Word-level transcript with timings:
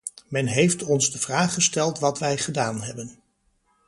Men 0.27 0.45
heeft 0.47 0.83
ons 0.83 1.11
de 1.11 1.17
vraag 1.19 1.53
gesteld 1.53 1.99
wat 1.99 2.19
wij 2.19 2.37
gedaan 2.37 2.81
hebben. 2.83 3.19